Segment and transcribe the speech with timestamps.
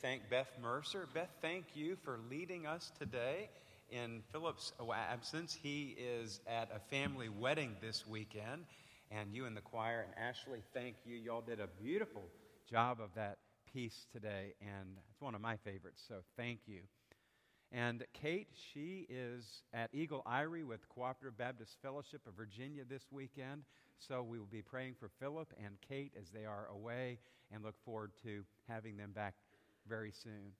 [0.00, 1.08] Thank Beth Mercer.
[1.12, 3.48] Beth, thank you for leading us today.
[3.90, 8.64] In Philip's absence, he is at a family wedding this weekend.
[9.10, 11.16] And you and the choir and Ashley, thank you.
[11.16, 12.22] Y'all did a beautiful
[12.70, 13.38] job of that
[13.72, 14.54] piece today.
[14.60, 16.82] And it's one of my favorites, so thank you.
[17.72, 23.64] And Kate, she is at Eagle Eyrie with Cooperative Baptist Fellowship of Virginia this weekend.
[23.98, 27.18] So we will be praying for Philip and Kate as they are away
[27.52, 29.34] and look forward to having them back
[29.88, 30.52] very soon.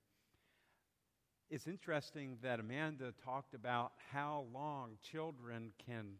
[1.50, 6.14] It's interesting that Amanda talked about how long children can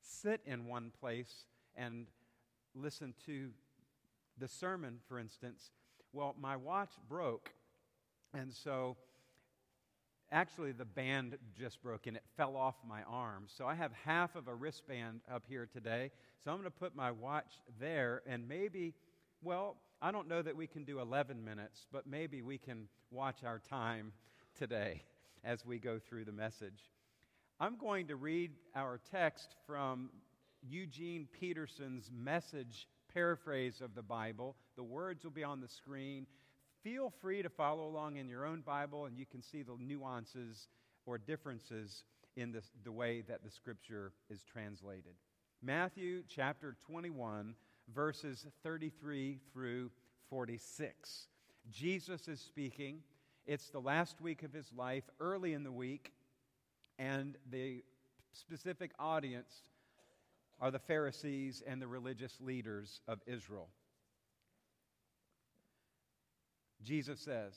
[0.00, 1.46] sit in one place
[1.76, 2.06] and
[2.74, 3.50] listen to
[4.38, 5.70] the sermon, for instance.
[6.12, 7.50] Well, my watch broke,
[8.32, 8.96] and so
[10.30, 13.44] actually the band just broke and it fell off my arm.
[13.46, 16.10] So I have half of a wristband up here today.
[16.42, 18.94] So I'm going to put my watch there, and maybe,
[19.42, 23.44] well, I don't know that we can do 11 minutes, but maybe we can watch
[23.44, 24.12] our time
[24.58, 25.02] today
[25.44, 26.90] as we go through the message.
[27.60, 30.10] I'm going to read our text from
[30.62, 34.56] Eugene Peterson's message paraphrase of the Bible.
[34.76, 36.26] The words will be on the screen.
[36.82, 40.68] Feel free to follow along in your own Bible, and you can see the nuances
[41.06, 42.02] or differences
[42.36, 45.14] in the, the way that the scripture is translated.
[45.62, 47.54] Matthew chapter 21,
[47.92, 49.90] verses 33 through
[50.30, 51.28] 46.
[51.70, 53.00] Jesus is speaking.
[53.46, 56.12] It's the last week of his life, early in the week,
[56.98, 57.84] and the
[58.32, 59.52] specific audience
[60.60, 63.68] are the Pharisees and the religious leaders of Israel.
[66.82, 67.54] Jesus says,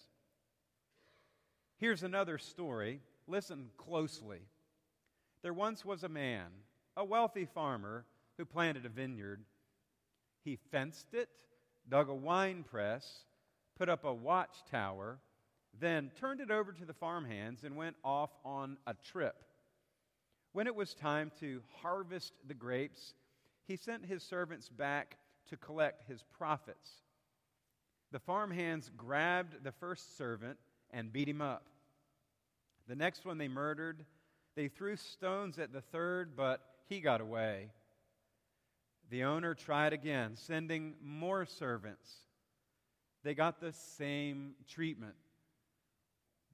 [1.77, 3.01] Here's another story.
[3.27, 4.39] Listen closely.
[5.43, 6.47] There once was a man,
[6.95, 8.05] a wealthy farmer,
[8.37, 9.43] who planted a vineyard
[10.47, 11.27] he fenced it,
[11.89, 13.25] dug a wine press,
[13.77, 15.19] put up a watchtower,
[15.77, 19.35] then turned it over to the farmhands and went off on a trip.
[20.53, 23.13] When it was time to harvest the grapes,
[23.67, 25.17] he sent his servants back
[25.49, 26.91] to collect his profits.
[28.13, 30.57] The farmhands grabbed the first servant
[30.91, 31.65] and beat him up.
[32.87, 34.05] The next one they murdered.
[34.55, 37.69] They threw stones at the third, but he got away.
[39.09, 42.11] The owner tried again, sending more servants.
[43.23, 45.15] They got the same treatment.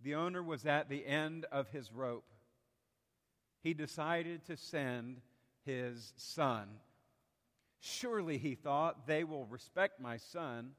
[0.03, 2.25] The owner was at the end of his rope.
[3.61, 5.21] He decided to send
[5.65, 6.67] his son.
[7.79, 10.71] Surely, he thought, they will respect my son.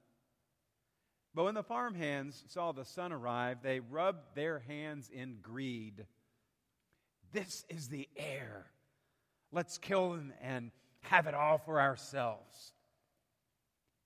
[1.34, 6.07] But when the farmhands saw the son arrive, they rubbed their hands in greed.
[7.33, 8.67] This is the heir.
[9.51, 10.71] Let's kill him and
[11.04, 12.72] have it all for ourselves.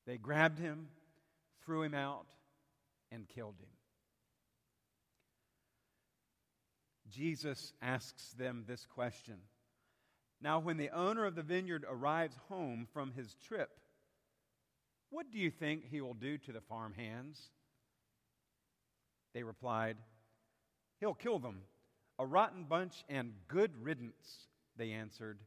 [0.07, 0.89] They grabbed him,
[1.65, 2.27] threw him out,
[3.11, 3.69] and killed him.
[7.11, 9.37] Jesus asks them this question.
[10.41, 13.71] Now, when the owner of the vineyard arrives home from his trip,
[15.11, 17.41] what do you think he will do to the farmhands?
[19.35, 19.97] They replied,
[21.01, 21.63] He'll kill them.
[22.19, 25.39] A rotten bunch and good riddance, they answered.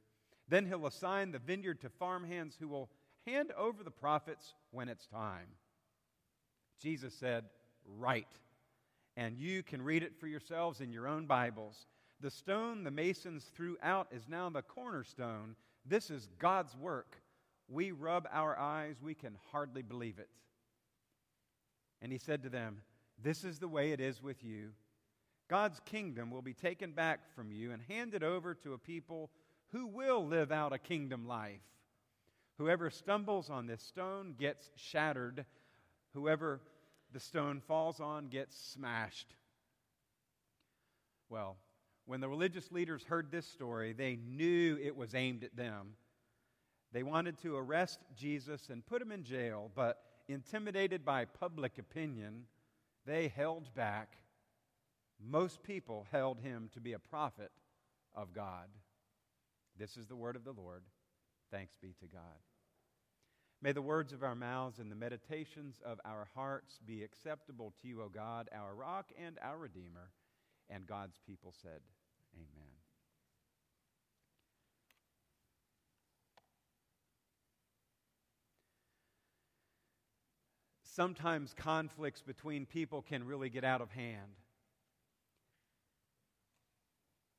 [0.51, 2.89] Then he'll assign the vineyard to farmhands who will
[3.25, 5.47] hand over the profits when it's time.
[6.78, 7.45] Jesus said,
[7.97, 8.28] Right.
[9.16, 11.88] And you can read it for yourselves in your own Bibles.
[12.19, 15.56] The stone the masons threw out is now the cornerstone.
[15.85, 17.22] This is God's work.
[17.69, 20.29] We rub our eyes, we can hardly believe it.
[22.01, 22.81] And he said to them,
[23.23, 24.72] This is the way it is with you.
[25.50, 29.29] God's kingdom will be taken back from you and handed over to a people
[29.72, 31.62] who will live out a kingdom life.
[32.58, 35.46] Whoever stumbles on this stone gets shattered.
[36.14, 36.62] Whoever
[37.14, 39.36] the stone falls on gets smashed.
[41.30, 41.58] Well,
[42.06, 45.94] when the religious leaders heard this story, they knew it was aimed at them.
[46.92, 52.44] They wanted to arrest Jesus and put him in jail, but intimidated by public opinion,
[53.06, 54.18] they held back.
[55.24, 57.51] Most people held him to be a prophet
[58.13, 58.68] of God.
[59.77, 60.83] This is the word of the Lord.
[61.51, 62.39] Thanks be to God.
[63.62, 67.88] May the words of our mouths and the meditations of our hearts be acceptable to
[67.88, 70.09] you, O God, our rock and our Redeemer.
[70.69, 71.81] And God's people said,
[72.33, 72.71] Amen.
[80.83, 84.41] Sometimes conflicts between people can really get out of hand.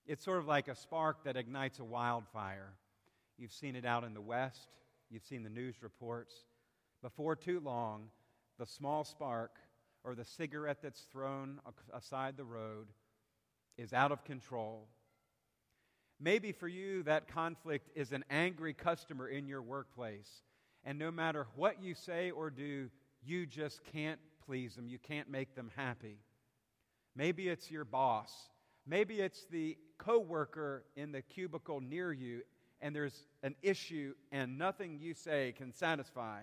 [0.07, 2.73] It's sort of like a spark that ignites a wildfire.
[3.39, 4.69] You've seen it out in the West,
[5.11, 6.35] you've seen the news reports.
[7.03, 8.09] Before too long,
[8.59, 9.57] the small spark
[10.05, 11.61] or the cigarette that's thrown
[11.93, 12.89] aside the road
[13.77, 14.89] is out of control.
[16.21, 20.43] Maybe for you, that conflict is an angry customer in your workplace.
[20.85, 22.91] And no matter what you say or do,
[23.25, 24.89] you just can't please them.
[24.89, 26.19] You can't make them happy.
[27.17, 28.33] Maybe it's your boss.
[28.87, 32.43] Maybe it's the coworker in the cubicle near you,
[32.81, 36.41] and there's an issue, and nothing you say can satisfy.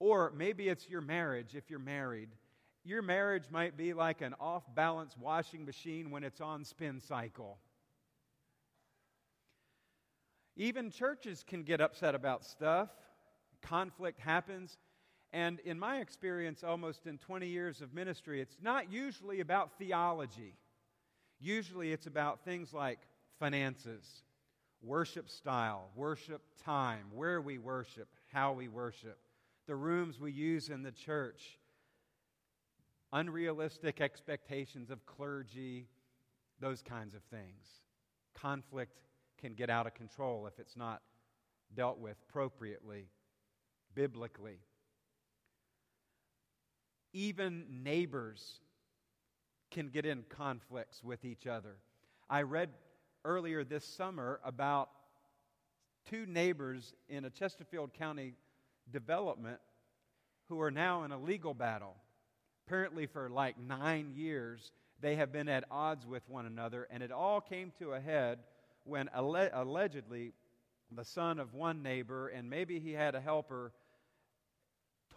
[0.00, 2.30] Or maybe it's your marriage if you're married.
[2.84, 7.58] Your marriage might be like an off balance washing machine when it's on spin cycle.
[10.56, 12.88] Even churches can get upset about stuff.
[13.62, 14.78] Conflict happens.
[15.32, 20.54] And in my experience, almost in 20 years of ministry, it's not usually about theology.
[21.40, 22.98] Usually it's about things like
[23.38, 24.22] finances,
[24.82, 29.18] worship style, worship time, where we worship, how we worship,
[29.66, 31.58] the rooms we use in the church,
[33.12, 35.86] unrealistic expectations of clergy,
[36.60, 37.82] those kinds of things.
[38.34, 38.98] Conflict
[39.40, 41.02] can get out of control if it's not
[41.74, 43.06] dealt with appropriately,
[43.94, 44.58] biblically.
[47.12, 48.60] Even neighbors
[49.70, 51.76] can get in conflicts with each other.
[52.28, 52.70] I read
[53.24, 54.90] earlier this summer about
[56.08, 58.34] two neighbors in a Chesterfield County
[58.90, 59.60] development
[60.48, 61.94] who are now in a legal battle.
[62.66, 67.12] Apparently, for like nine years, they have been at odds with one another, and it
[67.12, 68.38] all came to a head
[68.84, 70.32] when alle- allegedly
[70.90, 73.72] the son of one neighbor, and maybe he had a helper,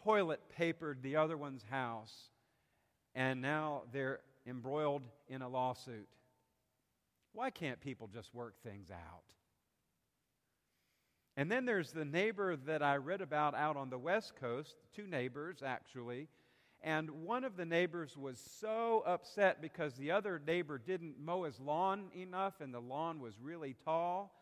[0.03, 2.29] toilet papered the other one's house,
[3.15, 6.07] and now they're embroiled in a lawsuit.
[7.33, 9.23] Why can't people just work things out?
[11.37, 15.07] And then there's the neighbor that I read about out on the West Coast, two
[15.07, 16.27] neighbors actually.
[16.83, 21.59] And one of the neighbors was so upset because the other neighbor didn't mow his
[21.59, 24.33] lawn enough and the lawn was really tall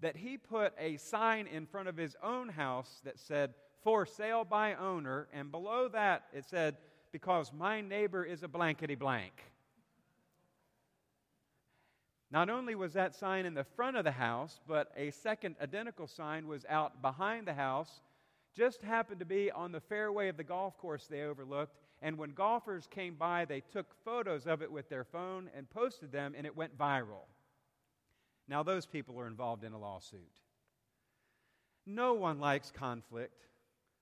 [0.00, 4.44] that he put a sign in front of his own house that said, For sale
[4.44, 5.26] by owner.
[5.32, 6.76] And below that it said,
[7.16, 9.32] Because my neighbor is a blankety blank.
[12.30, 16.06] Not only was that sign in the front of the house, but a second identical
[16.06, 18.02] sign was out behind the house,
[18.54, 21.78] just happened to be on the fairway of the golf course they overlooked.
[22.02, 26.12] And when golfers came by, they took photos of it with their phone and posted
[26.12, 27.24] them, and it went viral.
[28.46, 30.20] Now, those people are involved in a lawsuit.
[31.86, 33.46] No one likes conflict.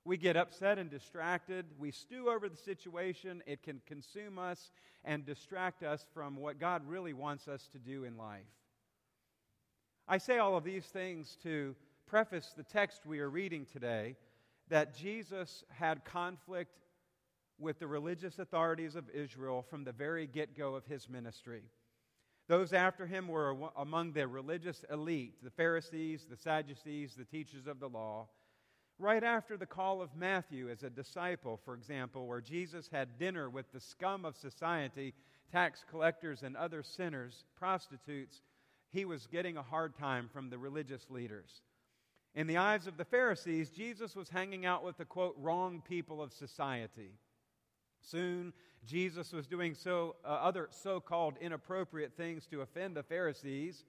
[0.04, 1.64] We get upset and distracted.
[1.78, 3.42] We stew over the situation.
[3.46, 4.70] It can consume us
[5.04, 8.42] and distract us from what God really wants us to do in life.
[10.06, 11.74] I say all of these things to
[12.06, 14.16] preface the text we are reading today
[14.68, 16.78] that Jesus had conflict
[17.58, 21.62] with the religious authorities of Israel from the very get go of his ministry.
[22.46, 27.80] Those after him were among the religious elite, the Pharisees, the Sadducees, the teachers of
[27.80, 28.28] the law.
[28.98, 33.50] Right after the call of Matthew as a disciple, for example, where Jesus had dinner
[33.50, 35.14] with the scum of society,
[35.50, 38.42] tax collectors and other sinners, prostitutes,
[38.92, 41.62] he was getting a hard time from the religious leaders.
[42.36, 46.22] In the eyes of the Pharisees, Jesus was hanging out with the quote, wrong people
[46.22, 47.10] of society.
[48.00, 48.52] Soon,
[48.86, 53.84] Jesus was doing so, uh, other so called inappropriate things to offend the Pharisees.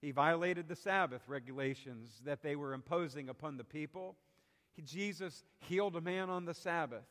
[0.00, 4.16] He violated the Sabbath regulations that they were imposing upon the people.
[4.82, 7.06] Jesus healed a man on the Sabbath.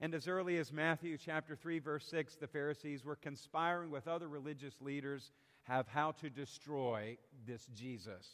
[0.00, 4.28] And as early as Matthew chapter 3 verse 6, the Pharisees were conspiring with other
[4.28, 5.30] religious leaders
[5.64, 7.16] have how to destroy
[7.46, 8.26] this Jesus.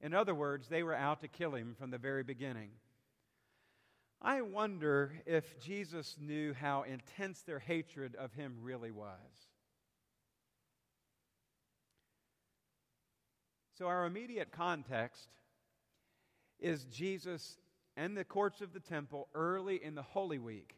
[0.00, 2.70] In other words, they were out to kill him from the very beginning.
[4.20, 9.08] I wonder if Jesus knew how intense their hatred of him really was.
[13.76, 15.28] So, our immediate context
[16.58, 17.58] is Jesus
[17.96, 20.76] and the courts of the temple early in the Holy Week.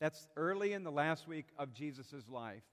[0.00, 2.64] That's early in the last week of Jesus' life.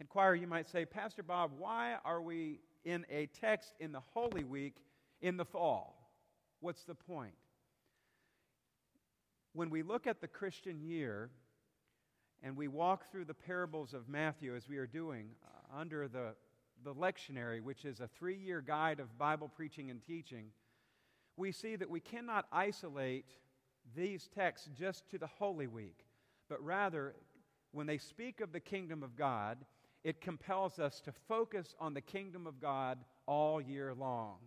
[0.00, 4.42] Inquire, you might say, Pastor Bob, why are we in a text in the Holy
[4.42, 4.74] Week
[5.20, 6.10] in the fall?
[6.60, 7.34] What's the point?
[9.52, 11.30] when we look at the Christian year
[12.42, 16.34] and we walk through the parables of Matthew as we are doing uh, under the,
[16.84, 20.46] the lectionary, which is a three year guide of Bible preaching and teaching,
[21.36, 23.26] we see that we cannot isolate
[23.96, 26.04] these texts just to the Holy Week,
[26.48, 27.14] but rather,
[27.72, 29.58] when they speak of the kingdom of God,
[30.04, 34.38] it compels us to focus on the kingdom of God all year long.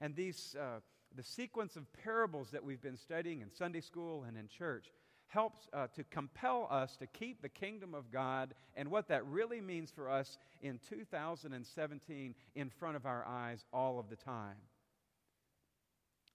[0.00, 0.80] And these uh,
[1.14, 4.92] the sequence of parables that we've been studying in Sunday school and in church
[5.26, 9.60] helps uh, to compel us to keep the kingdom of God and what that really
[9.60, 14.56] means for us in 2017 in front of our eyes all of the time.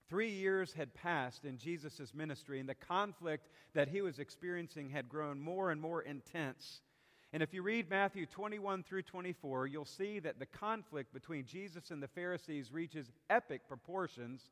[0.10, 5.10] Three years had passed in Jesus' ministry, and the conflict that he was experiencing had
[5.10, 6.82] grown more and more intense.
[7.34, 11.92] And if you read Matthew 21 through 24, you'll see that the conflict between Jesus
[11.92, 14.50] and the Pharisees reaches epic proportions.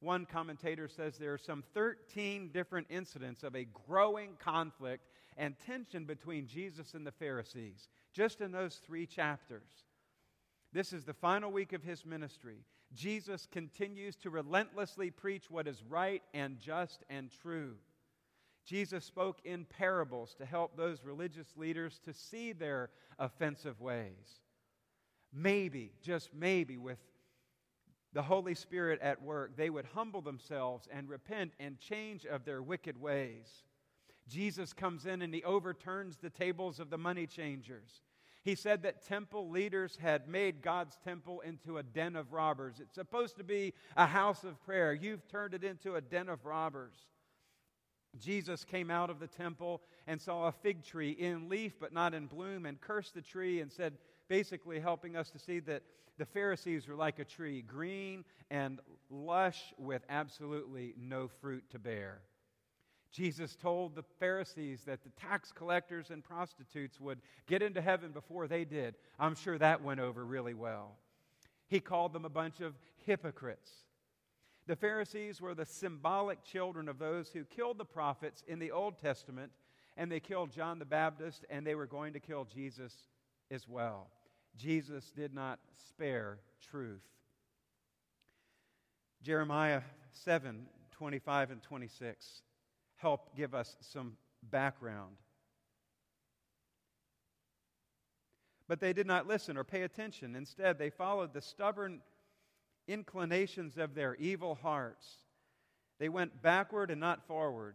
[0.00, 6.04] One commentator says there are some 13 different incidents of a growing conflict and tension
[6.04, 9.62] between Jesus and the Pharisees, just in those three chapters.
[10.74, 12.58] This is the final week of his ministry.
[12.94, 17.74] Jesus continues to relentlessly preach what is right and just and true.
[18.64, 24.40] Jesus spoke in parables to help those religious leaders to see their offensive ways.
[25.32, 26.98] Maybe, just maybe, with
[28.12, 32.62] the Holy Spirit at work, they would humble themselves and repent and change of their
[32.62, 33.64] wicked ways.
[34.28, 38.02] Jesus comes in and he overturns the tables of the money changers.
[38.44, 42.76] He said that temple leaders had made God's temple into a den of robbers.
[42.78, 44.92] It's supposed to be a house of prayer.
[44.92, 46.94] You've turned it into a den of robbers.
[48.18, 52.12] Jesus came out of the temple and saw a fig tree in leaf but not
[52.12, 53.94] in bloom and cursed the tree and said,
[54.28, 55.82] basically helping us to see that
[56.18, 58.78] the Pharisees were like a tree, green and
[59.10, 62.20] lush with absolutely no fruit to bear.
[63.14, 68.48] Jesus told the Pharisees that the tax collectors and prostitutes would get into heaven before
[68.48, 68.96] they did.
[69.20, 70.96] I'm sure that went over really well.
[71.68, 72.74] He called them a bunch of
[73.06, 73.70] hypocrites.
[74.66, 78.98] The Pharisees were the symbolic children of those who killed the prophets in the Old
[78.98, 79.52] Testament,
[79.96, 82.92] and they killed John the Baptist, and they were going to kill Jesus
[83.48, 84.08] as well.
[84.56, 87.04] Jesus did not spare truth.
[89.22, 92.42] Jeremiah 7 25 and 26
[93.04, 94.16] help give us some
[94.50, 95.16] background.
[98.66, 100.34] But they did not listen or pay attention.
[100.34, 102.00] Instead, they followed the stubborn
[102.88, 105.06] inclinations of their evil hearts.
[105.98, 107.74] They went backward and not forward.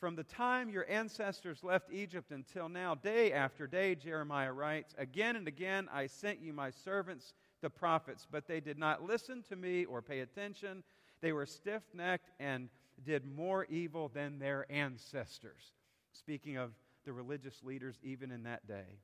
[0.00, 5.36] From the time your ancestors left Egypt until now, day after day, Jeremiah writes, Again
[5.36, 9.56] and again I sent you my servants, the prophets, but they did not listen to
[9.56, 10.82] me or pay attention.
[11.20, 12.70] They were stiff necked and
[13.02, 15.72] did more evil than their ancestors.
[16.12, 16.72] Speaking of
[17.04, 18.98] the religious leaders, even in that day.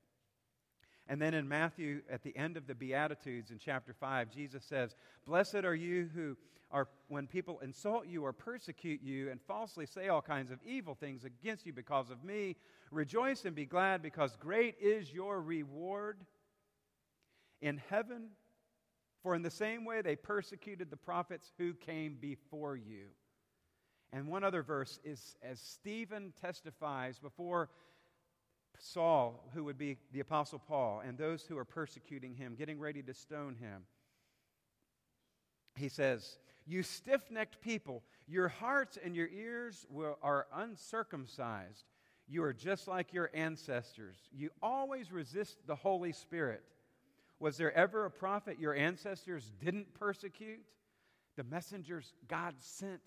[1.06, 4.94] And then in Matthew, at the end of the Beatitudes in chapter 5, Jesus says,
[5.26, 6.36] Blessed are you who
[6.70, 10.94] are, when people insult you or persecute you and falsely say all kinds of evil
[10.94, 12.56] things against you because of me,
[12.92, 16.18] rejoice and be glad because great is your reward
[17.60, 18.28] in heaven.
[19.22, 23.06] For in the same way they persecuted the prophets who came before you.
[24.12, 27.70] And one other verse is as Stephen testifies before
[28.78, 33.02] Saul, who would be the Apostle Paul, and those who are persecuting him, getting ready
[33.02, 33.82] to stone him.
[35.76, 41.84] He says, You stiff necked people, your hearts and your ears will, are uncircumcised.
[42.26, 44.16] You are just like your ancestors.
[44.32, 46.62] You always resist the Holy Spirit.
[47.40, 50.60] Was there ever a prophet your ancestors didn't persecute?
[51.36, 53.00] The messengers God sent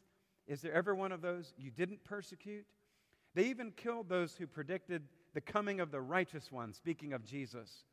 [0.47, 2.65] is there ever one of those you didn't persecute?
[3.35, 7.85] They even killed those who predicted the coming of the righteous one, speaking of Jesus.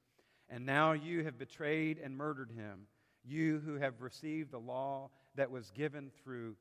[0.49, 2.87] And now you have betrayed and murdered him,
[3.25, 6.57] you who have received the law that was given through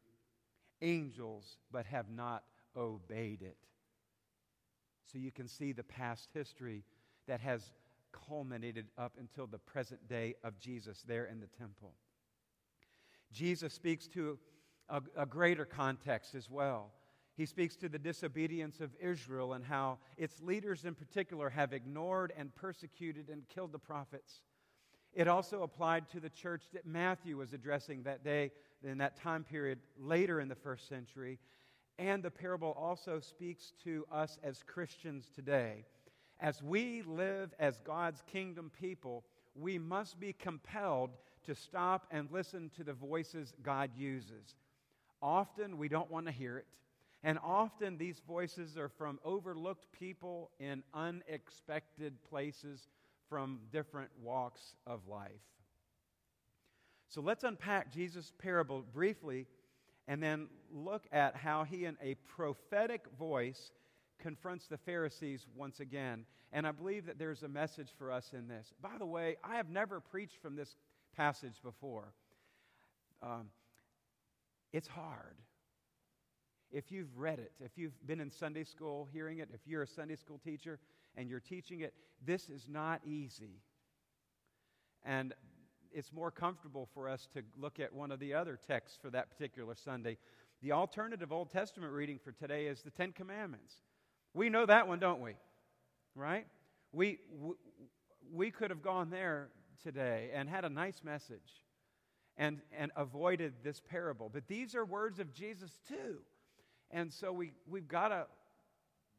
[0.82, 2.44] angels, but have not
[2.78, 3.58] obeyed it.
[5.12, 6.84] So you can see the past history
[7.28, 7.72] that has
[8.28, 11.94] culminated up until the present day of Jesus there in the temple.
[13.32, 14.38] Jesus speaks to
[14.90, 16.92] a, a greater context as well.
[17.36, 22.34] He speaks to the disobedience of Israel and how its leaders, in particular, have ignored
[22.38, 24.42] and persecuted and killed the prophets.
[25.14, 28.52] It also applied to the church that Matthew was addressing that day,
[28.84, 31.40] in that time period later in the first century.
[31.98, 35.86] And the parable also speaks to us as Christians today.
[36.40, 41.12] As we live as God's kingdom people, we must be compelled
[41.46, 44.56] to stop and listen to the voices God uses.
[45.22, 46.66] Often we don't want to hear it.
[47.24, 52.88] And often these voices are from overlooked people in unexpected places
[53.28, 55.32] from different walks of life.
[57.10, 59.48] So let's unpack Jesus' parable briefly
[60.08, 63.72] and then look at how he, in a prophetic voice,
[64.20, 66.26] confronts the Pharisees once again.
[66.52, 68.74] And I believe that there's a message for us in this.
[68.82, 70.76] By the way, I have never preached from this
[71.16, 72.14] passage before.
[73.22, 73.50] Um,
[74.74, 75.36] it's hard.
[76.72, 79.88] if you've read it, if you've been in Sunday school hearing it, if you're a
[79.88, 80.80] Sunday school teacher
[81.16, 83.62] and you're teaching it, this is not easy.
[85.04, 85.34] And
[85.92, 89.32] it's more comfortable for us to look at one of the other texts for that
[89.32, 90.18] particular Sunday.
[90.62, 93.74] The alternative Old Testament reading for today is the Ten Commandments.
[94.36, 95.32] We know that one, don't we?
[96.14, 96.46] Right?
[96.92, 97.54] We, we,
[98.32, 99.50] we could have gone there
[99.82, 101.64] today and had a nice message
[102.40, 104.32] and, and avoided this parable.
[104.34, 106.20] But these are words of Jesus too.
[106.90, 108.26] And so we, we've got to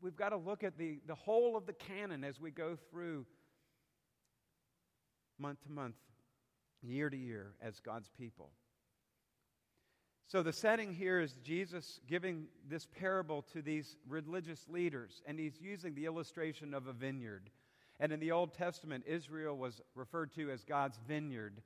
[0.00, 3.26] we've got to look at the, the whole of the canon as we go through
[5.38, 5.96] month to month,
[6.82, 8.50] year to year as God's people.
[10.26, 15.60] So the setting here is Jesus giving this parable to these religious leaders, and he's
[15.60, 17.50] using the illustration of a vineyard.
[17.98, 21.60] And in the Old Testament, Israel was referred to as God's vineyard,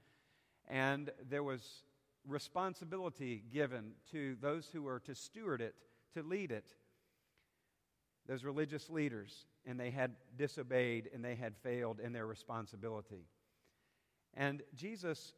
[0.68, 1.84] and there was
[2.26, 5.74] responsibility given to those who were to steward it,
[6.14, 6.74] to lead it.
[8.26, 13.26] Those religious leaders, and they had disobeyed and they had failed in their responsibility.
[14.32, 15.34] And Jesus,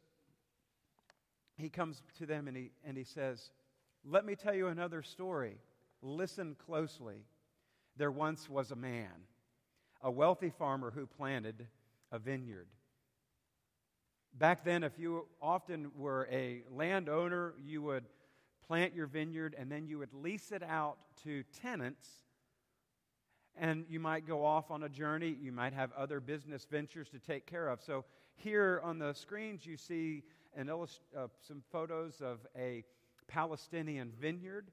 [1.57, 3.51] he comes to them and he, and he says,
[4.05, 5.57] Let me tell you another story.
[6.01, 7.25] Listen closely.
[7.97, 9.25] There once was a man,
[10.01, 11.67] a wealthy farmer who planted
[12.11, 12.67] a vineyard.
[14.37, 18.03] Back then, if you often were a landowner, you would
[18.67, 22.07] plant your vineyard and then you would lease it out to tenants.
[23.55, 25.35] And you might go off on a journey.
[25.41, 27.81] You might have other business ventures to take care of.
[27.81, 30.21] So, here on the screens, you see
[30.55, 32.83] an illust- uh, some photos of a
[33.27, 34.71] Palestinian vineyard.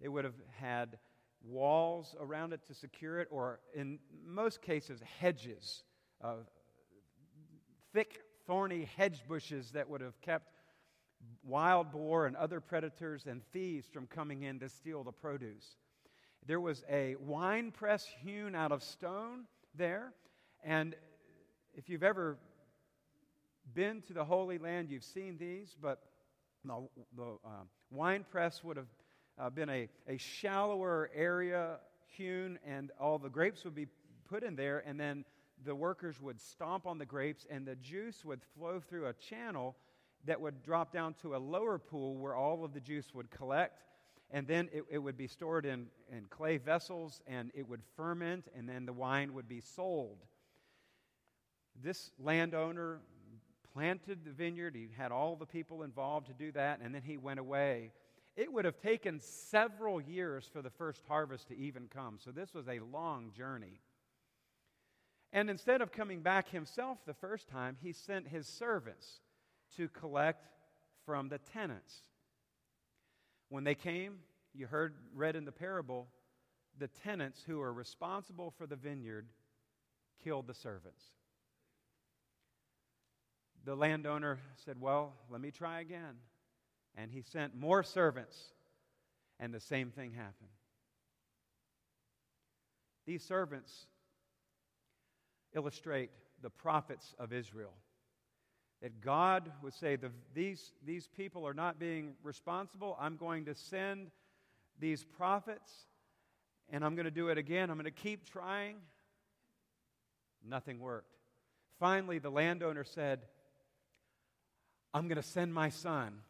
[0.00, 0.98] They would have had
[1.40, 5.84] walls around it to secure it, or in most cases, hedges,
[6.20, 6.38] uh,
[7.92, 10.48] thick, thorny hedge bushes that would have kept
[11.44, 15.76] wild boar and other predators and thieves from coming in to steal the produce.
[16.46, 20.14] There was a wine press hewn out of stone there,
[20.64, 20.96] and
[21.74, 22.38] if you've ever
[23.74, 26.00] been to the Holy Land, you've seen these, but
[26.64, 28.88] the, the uh, wine press would have
[29.38, 33.88] uh, been a, a shallower area hewn, and all the grapes would be
[34.26, 35.26] put in there, and then
[35.64, 39.76] the workers would stomp on the grapes, and the juice would flow through a channel
[40.24, 43.82] that would drop down to a lower pool where all of the juice would collect.
[44.30, 48.46] And then it, it would be stored in, in clay vessels and it would ferment,
[48.54, 50.18] and then the wine would be sold.
[51.82, 53.00] This landowner
[53.72, 57.16] planted the vineyard, he had all the people involved to do that, and then he
[57.16, 57.92] went away.
[58.36, 62.18] It would have taken several years for the first harvest to even come.
[62.22, 63.80] So this was a long journey.
[65.32, 69.20] And instead of coming back himself the first time, he sent his servants
[69.76, 70.48] to collect
[71.04, 71.94] from the tenants.
[73.50, 74.18] When they came,
[74.54, 76.08] you heard read in the parable,
[76.78, 79.26] the tenants who were responsible for the vineyard
[80.22, 81.04] killed the servants.
[83.64, 86.16] The landowner said, Well, let me try again.
[86.94, 88.36] And he sent more servants,
[89.38, 90.50] and the same thing happened.
[93.06, 93.86] These servants
[95.54, 96.10] illustrate
[96.42, 97.72] the prophets of Israel.
[98.82, 102.96] That God would say, the, these, these people are not being responsible.
[103.00, 104.10] I'm going to send
[104.78, 105.72] these prophets,
[106.70, 107.70] and I'm going to do it again.
[107.70, 108.76] I'm going to keep trying.
[110.46, 111.16] Nothing worked.
[111.80, 113.20] Finally, the landowner said,
[114.94, 116.20] I'm going to send my son.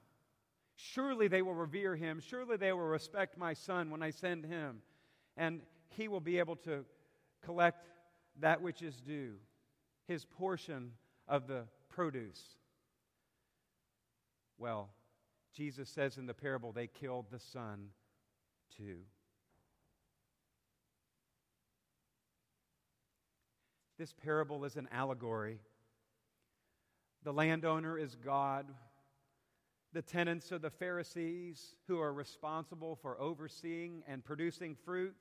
[0.76, 2.20] Surely they will revere him.
[2.20, 4.78] Surely they will respect my son when I send him.
[5.36, 5.60] And
[5.96, 6.84] he will be able to
[7.44, 7.84] collect
[8.40, 9.34] that which is due,
[10.06, 10.92] his portion
[11.26, 12.42] of the produce.
[14.58, 14.90] Well,
[15.54, 17.88] Jesus says in the parable, they killed the son
[18.76, 18.98] too.
[23.98, 25.58] This parable is an allegory.
[27.24, 28.66] The landowner is God.
[29.92, 35.16] The tenants are the Pharisees who are responsible for overseeing and producing fruit.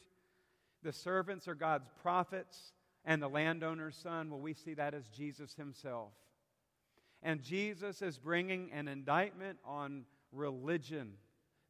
[0.83, 2.73] The servants are God's prophets
[3.07, 6.11] and the landowner's son, well, we see that as Jesus himself.
[7.23, 11.13] And Jesus is bringing an indictment on religion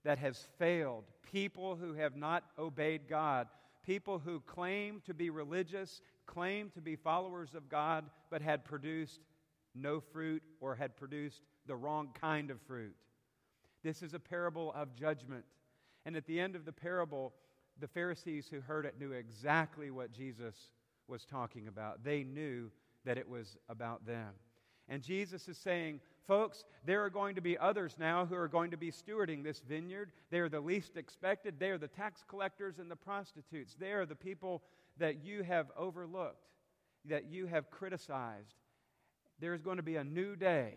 [0.03, 3.47] that has failed, people who have not obeyed God,
[3.85, 9.21] people who claim to be religious, claim to be followers of God, but had produced
[9.75, 12.95] no fruit or had produced the wrong kind of fruit.
[13.83, 15.45] This is a parable of judgment.
[16.03, 17.33] And at the end of the parable,
[17.79, 20.55] the Pharisees who heard it knew exactly what Jesus
[21.07, 22.03] was talking about.
[22.03, 22.71] They knew
[23.05, 24.29] that it was about them.
[24.89, 28.71] And Jesus is saying, folks, there are going to be others now who are going
[28.71, 30.11] to be stewarding this vineyard.
[30.29, 31.59] They are the least expected.
[31.59, 33.75] They are the tax collectors and the prostitutes.
[33.75, 34.63] They are the people
[34.97, 36.47] that you have overlooked,
[37.05, 38.55] that you have criticized.
[39.39, 40.75] There is going to be a new day.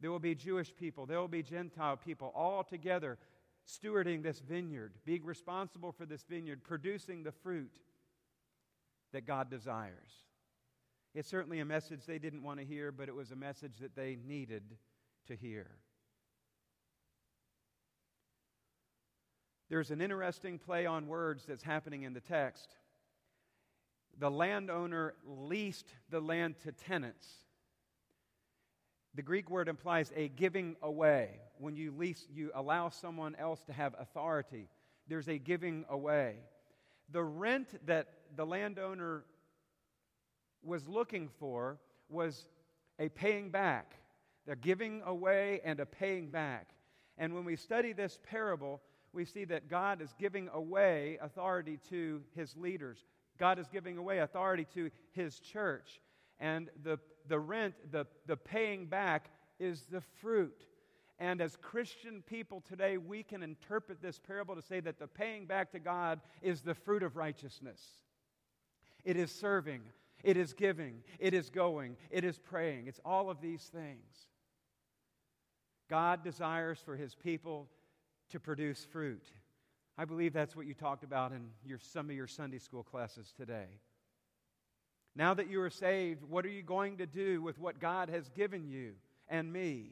[0.00, 3.16] There will be Jewish people, there will be Gentile people, all together
[3.66, 7.78] stewarding this vineyard, being responsible for this vineyard, producing the fruit
[9.14, 10.10] that God desires.
[11.14, 13.94] It's certainly a message they didn't want to hear, but it was a message that
[13.94, 14.62] they needed
[15.28, 15.70] to hear.
[19.70, 22.68] There's an interesting play on words that's happening in the text.
[24.18, 27.28] The landowner leased the land to tenants.
[29.14, 31.30] The Greek word implies a giving away.
[31.58, 34.68] When you lease, you allow someone else to have authority.
[35.06, 36.36] There's a giving away.
[37.10, 37.86] The rent
[38.36, 39.24] the landowner
[40.62, 42.46] was looking for was
[42.98, 43.96] a paying back,
[44.46, 46.70] the giving away and a paying back.
[47.18, 48.80] And when we study this parable,
[49.12, 53.04] we see that God is giving away authority to his leaders.
[53.38, 56.00] God is giving away authority to his church.
[56.40, 60.64] And the, the rent, the, the paying back, is the fruit.
[61.18, 65.46] And as Christian people today, we can interpret this parable to say that the paying
[65.46, 67.80] back to God is the fruit of righteousness.
[69.04, 69.82] It is serving,
[70.22, 72.86] it is giving, it is going, it is praying.
[72.86, 74.28] It's all of these things.
[75.90, 77.68] God desires for his people
[78.30, 79.24] to produce fruit.
[79.96, 83.32] I believe that's what you talked about in your, some of your Sunday school classes
[83.36, 83.66] today.
[85.14, 88.28] Now that you are saved, what are you going to do with what God has
[88.30, 88.94] given you
[89.28, 89.90] and me?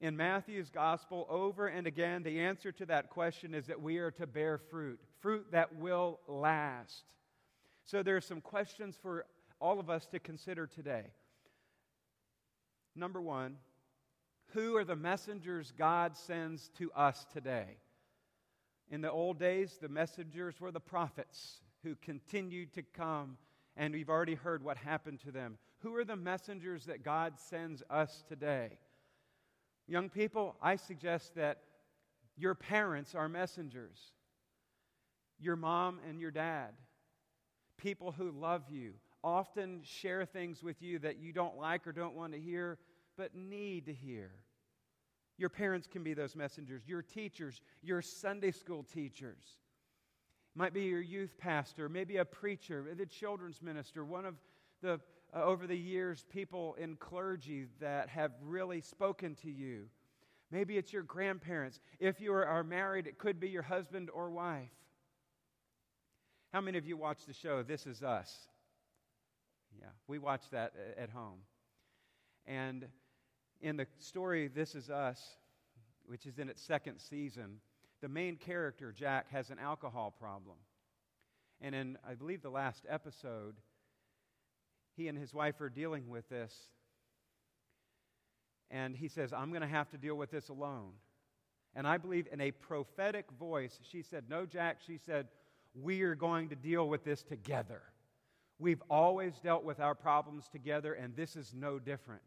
[0.00, 4.12] In Matthew's gospel, over and again, the answer to that question is that we are
[4.12, 7.04] to bear fruit, fruit that will last.
[7.88, 9.24] So there are some questions for
[9.60, 11.04] all of us to consider today.
[12.94, 13.56] Number one,
[14.48, 17.78] who are the messengers God sends to us today?
[18.90, 23.38] In the old days, the messengers were the prophets who continued to come,
[23.74, 25.56] and we've already heard what happened to them.
[25.78, 28.76] Who are the messengers that God sends us today?
[29.86, 31.60] Young people, I suggest that
[32.36, 34.12] your parents are messengers,
[35.40, 36.74] your mom and your dad,
[37.78, 38.92] people who love you,
[39.24, 42.78] often share things with you that you don't like or don't want to hear,
[43.16, 44.30] but need to hear.
[45.38, 49.58] Your parents can be those messengers, your teachers, your Sunday school teachers.
[50.54, 54.34] Might be your youth pastor, maybe a preacher, the children's minister, one of
[54.82, 55.00] the,
[55.34, 59.84] uh, over the years, people in clergy that have really spoken to you.
[60.50, 61.78] Maybe it's your grandparents.
[62.00, 64.70] If you are married, it could be your husband or wife.
[66.52, 68.48] How many of you watch the show This Is Us?
[69.78, 71.40] Yeah, we watch that at home.
[72.46, 72.86] And
[73.60, 75.36] in the story This Is Us,
[76.06, 77.60] which is in its second season,
[78.00, 80.56] the main character, Jack, has an alcohol problem.
[81.60, 83.56] And in, I believe, the last episode,
[84.96, 86.54] he and his wife are dealing with this.
[88.70, 90.92] And he says, I'm going to have to deal with this alone.
[91.74, 95.28] And I believe in a prophetic voice, she said, No, Jack, she said,
[95.74, 97.82] we are going to deal with this together.
[98.58, 102.22] We've always dealt with our problems together, and this is no different.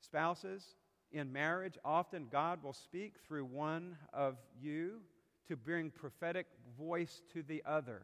[0.00, 0.64] Spouses,
[1.12, 5.00] in marriage, often God will speak through one of you
[5.48, 6.46] to bring prophetic
[6.78, 8.02] voice to the other.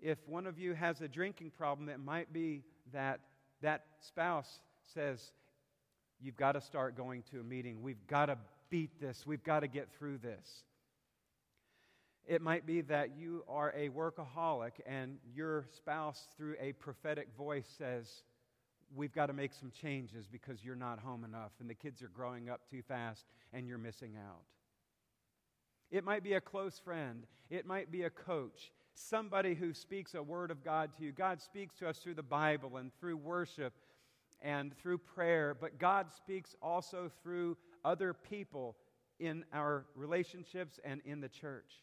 [0.00, 2.62] If one of you has a drinking problem, it might be
[2.92, 3.20] that
[3.62, 5.32] that spouse says,
[6.20, 7.82] You've got to start going to a meeting.
[7.82, 8.38] We've got to
[8.70, 9.26] beat this.
[9.26, 10.62] We've got to get through this.
[12.26, 17.66] It might be that you are a workaholic and your spouse, through a prophetic voice,
[17.76, 18.22] says,
[18.94, 22.08] We've got to make some changes because you're not home enough and the kids are
[22.08, 24.42] growing up too fast and you're missing out.
[25.90, 30.22] It might be a close friend, it might be a coach, somebody who speaks a
[30.22, 31.12] word of God to you.
[31.12, 33.72] God speaks to us through the Bible and through worship
[34.40, 38.76] and through prayer, but God speaks also through other people
[39.18, 41.82] in our relationships and in the church.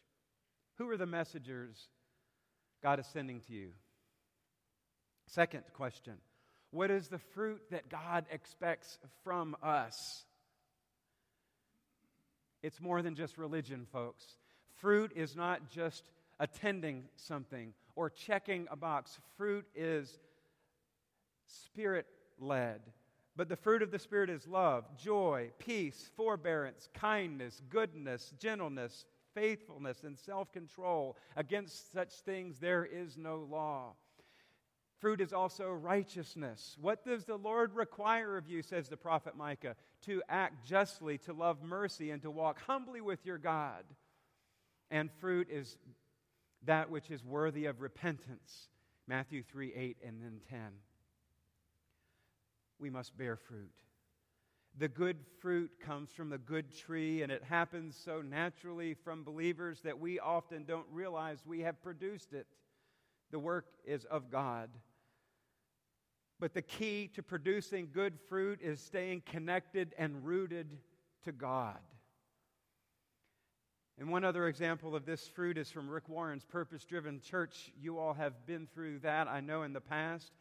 [0.78, 1.88] Who are the messengers
[2.82, 3.70] God is sending to you?
[5.26, 6.14] Second question
[6.70, 10.24] What is the fruit that God expects from us?
[12.62, 14.24] It's more than just religion, folks.
[14.76, 16.04] Fruit is not just
[16.38, 20.18] attending something or checking a box, fruit is
[21.46, 22.06] spirit
[22.38, 22.80] led.
[23.34, 30.04] But the fruit of the Spirit is love, joy, peace, forbearance, kindness, goodness, gentleness, faithfulness,
[30.04, 31.16] and self control.
[31.36, 33.94] Against such things there is no law.
[35.00, 36.76] Fruit is also righteousness.
[36.80, 39.74] What does the Lord require of you, says the prophet Micah?
[40.02, 43.84] To act justly, to love mercy, and to walk humbly with your God.
[44.92, 45.76] And fruit is
[46.66, 48.68] that which is worthy of repentance.
[49.08, 50.58] Matthew 3 8 and then 10.
[52.78, 53.74] We must bear fruit.
[54.78, 59.80] The good fruit comes from the good tree, and it happens so naturally from believers
[59.82, 62.46] that we often don't realize we have produced it.
[63.30, 64.70] The work is of God.
[66.40, 70.78] But the key to producing good fruit is staying connected and rooted
[71.24, 71.78] to God.
[73.98, 77.70] And one other example of this fruit is from Rick Warren's Purpose Driven Church.
[77.80, 80.32] You all have been through that, I know, in the past.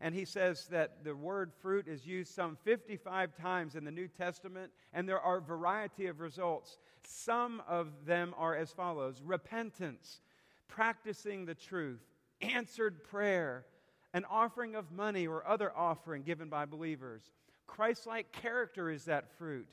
[0.00, 4.08] And he says that the word fruit is used some 55 times in the New
[4.08, 6.78] Testament, and there are a variety of results.
[7.02, 10.20] Some of them are as follows repentance,
[10.68, 12.02] practicing the truth,
[12.42, 13.64] answered prayer,
[14.12, 17.22] an offering of money or other offering given by believers.
[17.66, 19.68] Christ like character is that fruit.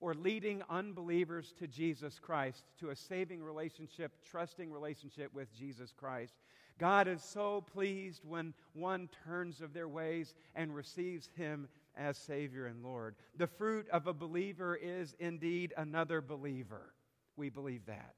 [0.00, 6.34] Or leading unbelievers to Jesus Christ, to a saving relationship, trusting relationship with Jesus Christ.
[6.78, 12.66] God is so pleased when one turns of their ways and receives Him as Savior
[12.66, 13.14] and Lord.
[13.36, 16.92] The fruit of a believer is indeed another believer.
[17.36, 18.14] We believe that.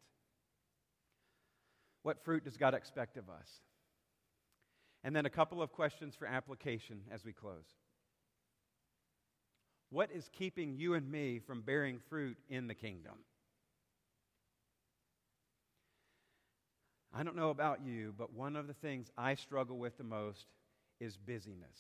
[2.03, 3.51] What fruit does God expect of us?
[5.05, 7.67] And then a couple of questions for application as we close.
[9.91, 13.15] What is keeping you and me from bearing fruit in the kingdom?
[17.17, 20.45] I don't know about you, but one of the things I struggle with the most
[21.01, 21.79] is busyness.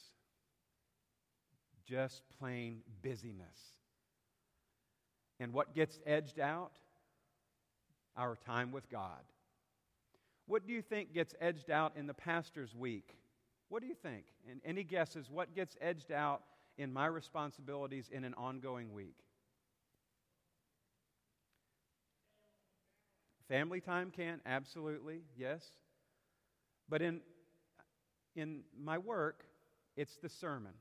[1.86, 3.76] Just plain busyness.
[5.38, 6.72] And what gets edged out?
[8.16, 9.20] Our time with God.
[10.46, 13.14] What do you think gets edged out in the pastor's week?
[13.68, 14.24] What do you think?
[14.50, 16.40] And any guesses what gets edged out
[16.78, 19.25] in my responsibilities in an ongoing week?
[23.48, 25.64] Family time can, absolutely, yes.
[26.88, 27.20] But in,
[28.34, 29.44] in my work,
[29.96, 30.72] it's the sermon.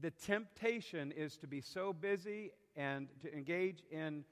[0.00, 4.24] The temptation is to be so busy and to engage in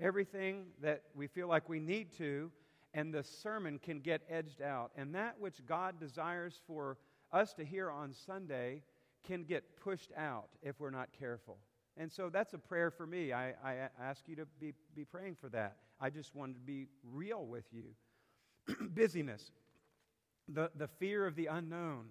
[0.00, 2.50] everything that we feel like we need to
[2.94, 4.90] and the sermon can get edged out.
[4.96, 6.96] And that which God desires for
[7.32, 8.82] us to hear on Sunday
[9.26, 11.58] can get pushed out if we're not careful.
[11.98, 13.32] And so that's a prayer for me.
[13.32, 15.76] I, I ask you to be, be praying for that.
[16.00, 17.84] I just wanted to be real with you.
[18.94, 19.50] Busyness,
[20.48, 22.06] the, the fear of the unknown.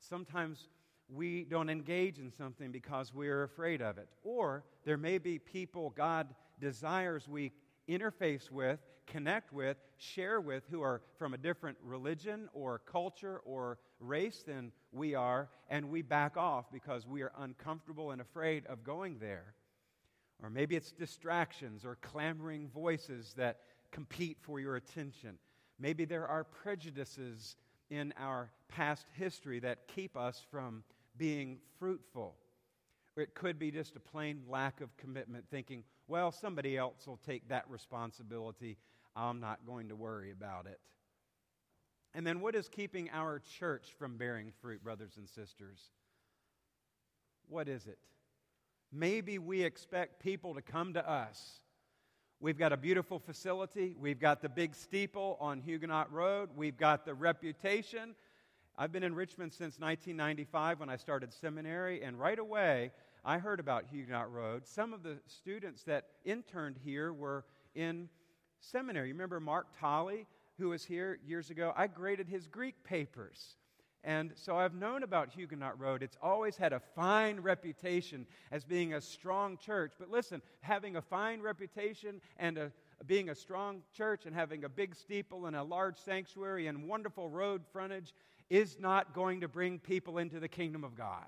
[0.00, 0.68] Sometimes
[1.08, 4.08] we don't engage in something because we're afraid of it.
[4.24, 6.26] Or there may be people God
[6.60, 7.52] desires we
[7.88, 13.78] interface with connect with, share with, who are from a different religion or culture or
[14.00, 18.84] race than we are, and we back off because we are uncomfortable and afraid of
[18.84, 19.54] going there.
[20.42, 23.58] Or maybe it's distractions or clamoring voices that
[23.90, 25.38] compete for your attention.
[25.80, 27.56] Maybe there are prejudices
[27.90, 30.84] in our past history that keep us from
[31.16, 32.36] being fruitful.
[33.16, 37.48] It could be just a plain lack of commitment, thinking, well, somebody else will take
[37.48, 38.78] that responsibility.
[39.18, 40.78] I'm not going to worry about it.
[42.14, 45.80] And then, what is keeping our church from bearing fruit, brothers and sisters?
[47.48, 47.98] What is it?
[48.92, 51.60] Maybe we expect people to come to us.
[52.40, 53.94] We've got a beautiful facility.
[53.98, 56.50] We've got the big steeple on Huguenot Road.
[56.56, 58.14] We've got the reputation.
[58.76, 62.92] I've been in Richmond since 1995 when I started seminary, and right away
[63.24, 64.66] I heard about Huguenot Road.
[64.66, 68.08] Some of the students that interned here were in
[68.60, 69.08] seminary.
[69.08, 70.26] You remember Mark Tolley,
[70.58, 71.72] who was here years ago?
[71.76, 73.56] I graded his Greek papers.
[74.04, 76.02] And so I've known about Huguenot Road.
[76.02, 79.92] It's always had a fine reputation as being a strong church.
[79.98, 82.72] But listen, having a fine reputation and a,
[83.06, 87.28] being a strong church and having a big steeple and a large sanctuary and wonderful
[87.28, 88.14] road frontage
[88.50, 91.26] is not going to bring people into the kingdom of God.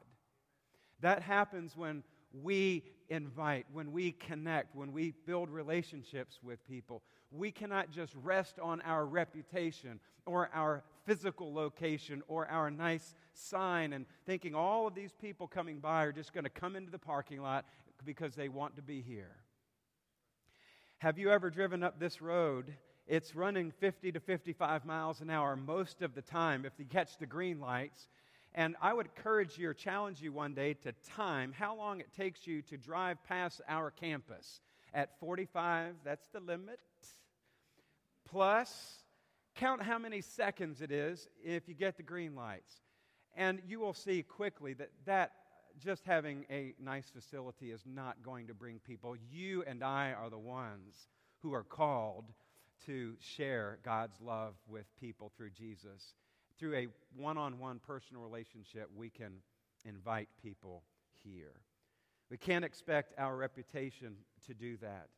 [1.01, 7.03] That happens when we invite, when we connect, when we build relationships with people.
[7.31, 13.93] We cannot just rest on our reputation or our physical location or our nice sign
[13.93, 16.99] and thinking all of these people coming by are just going to come into the
[16.99, 17.65] parking lot
[18.05, 19.37] because they want to be here.
[20.99, 22.75] Have you ever driven up this road?
[23.07, 27.17] It's running 50 to 55 miles an hour most of the time if you catch
[27.19, 28.09] the green lights.
[28.55, 32.13] And I would encourage you or challenge you one day to time how long it
[32.17, 34.61] takes you to drive past our campus.
[34.93, 36.81] At 45, that's the limit.
[38.31, 39.03] Plus,
[39.57, 42.75] count how many seconds it is if you get the green lights.
[43.37, 45.33] And you will see quickly that that
[45.79, 49.17] just having a nice facility is not going to bring people.
[49.31, 51.09] You and I are the ones
[51.43, 52.27] who are called
[52.87, 56.15] to share God's love with people through Jesus.
[56.59, 59.33] Through a one on one personal relationship, we can
[59.85, 60.83] invite people
[61.25, 61.55] here.
[62.31, 64.17] We can't expect our reputation
[64.47, 65.09] to do that.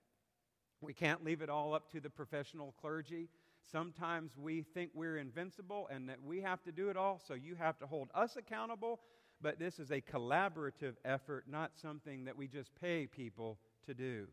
[0.83, 3.29] We can't leave it all up to the professional clergy.
[3.71, 7.55] Sometimes we think we're invincible and that we have to do it all, so you
[7.55, 8.99] have to hold us accountable.
[9.41, 14.27] But this is a collaborative effort, not something that we just pay people to do.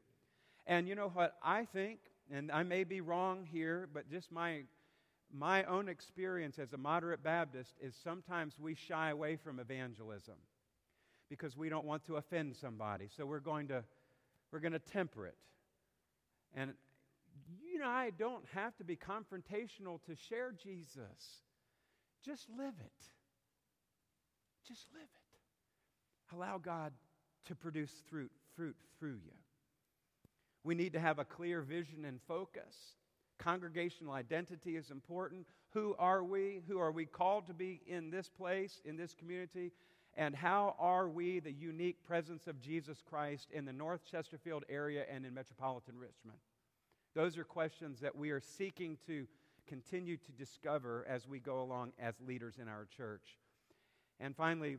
[0.66, 1.36] And you know what?
[1.44, 2.00] I think,
[2.32, 4.64] and I may be wrong here, but just my,
[5.32, 10.36] my own experience as a moderate Baptist is sometimes we shy away from evangelism
[11.30, 13.08] because we don't want to offend somebody.
[13.16, 13.84] So we're going to,
[14.52, 15.36] we're going to temper it.
[16.56, 16.74] And
[17.62, 21.44] you and I don't have to be confrontational to share Jesus.
[22.26, 23.06] Just live it.
[24.68, 26.36] Just live it.
[26.36, 26.94] Allow God
[27.46, 29.34] to produce fruit, fruit through you.
[30.64, 32.76] We need to have a clear vision and focus.
[33.40, 35.48] Congregational identity is important.
[35.74, 36.62] Who are we?
[36.68, 39.72] Who are we called to be in this place, in this community?
[40.20, 45.06] And how are we the unique presence of Jesus Christ in the North Chesterfield area
[45.10, 46.40] and in metropolitan Richmond?
[47.16, 49.26] Those are questions that we are seeking to
[49.66, 53.38] continue to discover as we go along as leaders in our church.
[54.20, 54.76] And finally,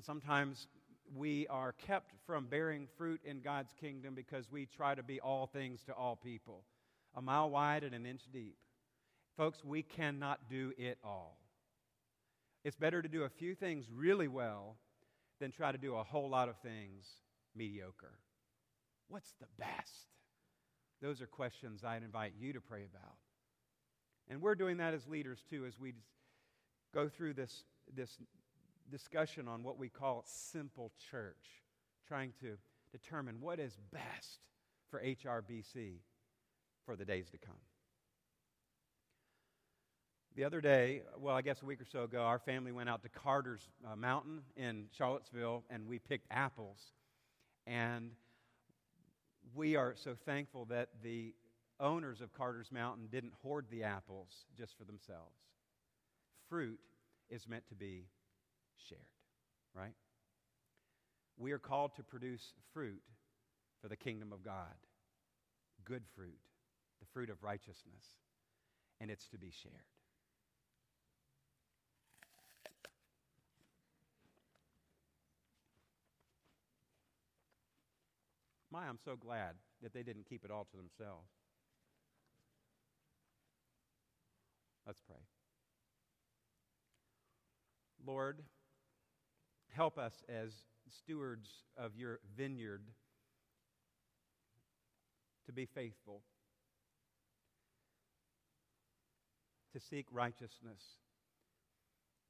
[0.00, 0.66] sometimes
[1.14, 5.46] we are kept from bearing fruit in God's kingdom because we try to be all
[5.46, 6.62] things to all people,
[7.14, 8.56] a mile wide and an inch deep.
[9.36, 11.39] Folks, we cannot do it all.
[12.64, 14.76] It's better to do a few things really well
[15.40, 17.06] than try to do a whole lot of things
[17.56, 18.18] mediocre.
[19.08, 20.06] What's the best?
[21.00, 23.16] Those are questions I'd invite you to pray about.
[24.28, 25.94] And we're doing that as leaders too, as we
[26.94, 28.18] go through this, this
[28.90, 31.64] discussion on what we call simple church,
[32.06, 32.56] trying to
[32.92, 34.40] determine what is best
[34.90, 36.00] for HRBC
[36.84, 37.56] for the days to come.
[40.36, 43.02] The other day, well, I guess a week or so ago, our family went out
[43.02, 46.78] to Carter's uh, Mountain in Charlottesville and we picked apples.
[47.66, 48.12] And
[49.54, 51.34] we are so thankful that the
[51.80, 55.34] owners of Carter's Mountain didn't hoard the apples just for themselves.
[56.48, 56.78] Fruit
[57.28, 58.06] is meant to be
[58.88, 59.00] shared,
[59.74, 59.94] right?
[61.38, 63.02] We are called to produce fruit
[63.82, 64.74] for the kingdom of God
[65.84, 66.38] good fruit,
[67.00, 68.04] the fruit of righteousness,
[69.00, 69.99] and it's to be shared.
[78.72, 81.28] My, I'm so glad that they didn't keep it all to themselves.
[84.86, 85.16] Let's pray.
[88.06, 88.42] Lord,
[89.68, 90.52] help us as
[90.88, 92.82] stewards of your vineyard
[95.46, 96.22] to be faithful,
[99.72, 100.80] to seek righteousness,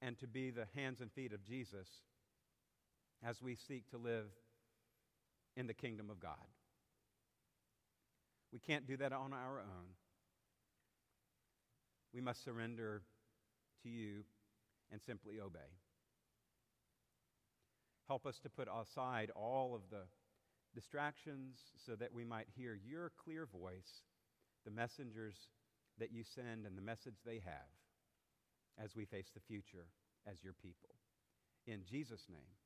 [0.03, 1.89] and to be the hands and feet of Jesus
[3.23, 4.27] as we seek to live
[5.57, 6.35] in the kingdom of God.
[8.53, 9.95] We can't do that on our own.
[12.13, 13.03] We must surrender
[13.83, 14.25] to you
[14.91, 15.61] and simply obey.
[18.09, 20.03] Help us to put aside all of the
[20.75, 24.03] distractions so that we might hear your clear voice,
[24.65, 25.37] the messengers
[25.99, 27.71] that you send, and the message they have
[28.83, 29.87] as we face the future
[30.27, 30.91] as your people.
[31.67, 32.60] In Jesus' name.